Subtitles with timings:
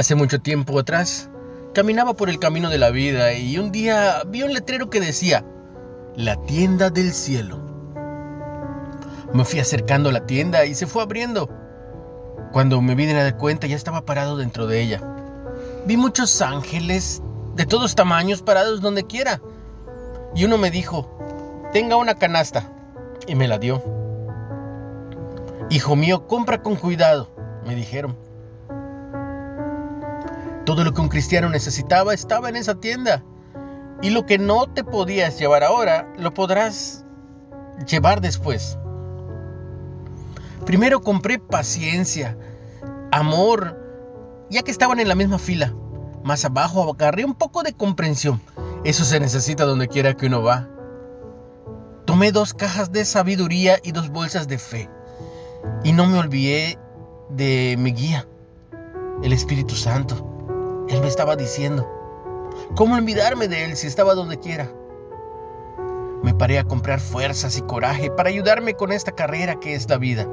[0.00, 1.28] Hace mucho tiempo atrás,
[1.74, 5.44] caminaba por el camino de la vida y un día vi un letrero que decía,
[6.16, 7.60] La tienda del cielo.
[9.34, 11.50] Me fui acercando a la tienda y se fue abriendo.
[12.50, 15.02] Cuando me vine a dar cuenta ya estaba parado dentro de ella.
[15.84, 17.20] Vi muchos ángeles
[17.54, 19.42] de todos tamaños parados donde quiera.
[20.34, 21.14] Y uno me dijo,
[21.74, 22.72] tenga una canasta.
[23.26, 23.84] Y me la dio.
[25.68, 27.28] Hijo mío, compra con cuidado,
[27.66, 28.29] me dijeron.
[30.70, 33.24] Todo lo que un cristiano necesitaba estaba en esa tienda.
[34.02, 37.04] Y lo que no te podías llevar ahora, lo podrás
[37.88, 38.78] llevar después.
[40.64, 42.38] Primero compré paciencia,
[43.10, 43.82] amor,
[44.48, 45.74] ya que estaban en la misma fila.
[46.22, 48.40] Más abajo agarré un poco de comprensión.
[48.84, 50.68] Eso se necesita donde quiera que uno va.
[52.04, 54.88] Tomé dos cajas de sabiduría y dos bolsas de fe.
[55.82, 56.78] Y no me olvidé
[57.28, 58.28] de mi guía,
[59.24, 60.29] el Espíritu Santo.
[60.90, 61.88] Él me estaba diciendo,
[62.74, 64.68] ¿cómo olvidarme de Él si estaba donde quiera?
[66.24, 69.98] Me paré a comprar fuerzas y coraje para ayudarme con esta carrera que es la
[69.98, 70.26] vida.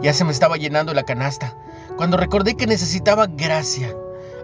[0.00, 1.58] Ya se me estaba llenando la canasta
[1.96, 3.92] cuando recordé que necesitaba gracia.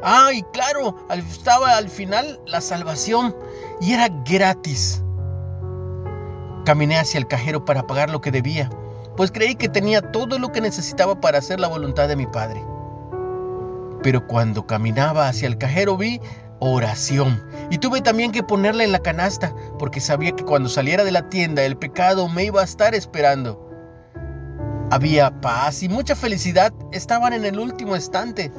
[0.02, 3.36] Ah, y claro, estaba al final la salvación
[3.80, 5.00] y era gratis.
[6.64, 8.68] Caminé hacia el cajero para pagar lo que debía,
[9.16, 12.64] pues creí que tenía todo lo que necesitaba para hacer la voluntad de mi Padre.
[14.02, 16.20] Pero cuando caminaba hacia el cajero vi
[16.60, 21.10] oración y tuve también que ponerla en la canasta porque sabía que cuando saliera de
[21.10, 23.66] la tienda el pecado me iba a estar esperando.
[24.90, 28.52] Había paz y mucha felicidad estaban en el último estante.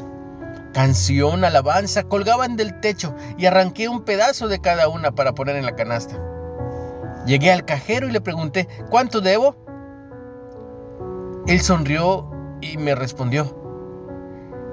[0.74, 5.66] Canción, alabanza colgaban del techo y arranqué un pedazo de cada una para poner en
[5.66, 6.18] la canasta.
[7.26, 9.58] Llegué al cajero y le pregunté, ¿cuánto debo?
[11.48, 12.32] Él sonrió
[12.62, 13.61] y me respondió,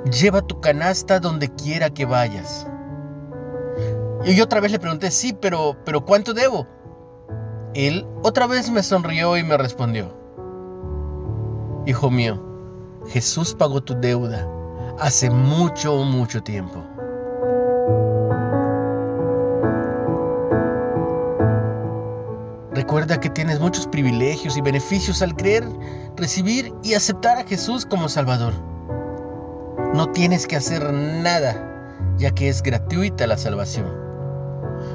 [0.04, 2.66] Lleva tu canasta donde quiera que vayas.
[4.24, 6.66] Y yo otra vez le pregunté, sí, pero, pero ¿cuánto debo?
[7.74, 10.16] Él otra vez me sonrió y me respondió,
[11.86, 12.42] Hijo mío,
[13.08, 14.46] Jesús pagó tu deuda
[14.98, 16.84] hace mucho, mucho tiempo.
[22.72, 25.64] Recuerda que tienes muchos privilegios y beneficios al creer,
[26.16, 28.54] recibir y aceptar a Jesús como Salvador.
[29.94, 33.86] No tienes que hacer nada, ya que es gratuita la salvación.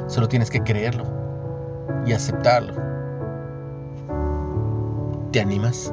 [0.08, 1.06] Solo tienes que creerlo
[2.06, 2.74] y aceptarlo.
[5.32, 5.92] ¿Te animas?